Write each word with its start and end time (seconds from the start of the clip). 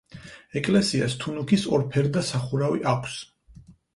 ეკლესიას 0.61 1.15
თუნუქის 1.23 1.67
ორფერდა 1.77 2.25
სახურავი 2.31 2.83
აქვს. 2.95 3.21